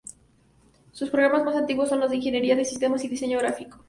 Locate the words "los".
1.99-2.09